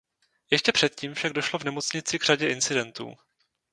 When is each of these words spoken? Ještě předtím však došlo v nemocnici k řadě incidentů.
Ještě 0.51 0.71
předtím 0.71 1.13
však 1.13 1.33
došlo 1.33 1.59
v 1.59 1.63
nemocnici 1.63 2.19
k 2.19 2.23
řadě 2.23 2.49
incidentů. 2.49 3.17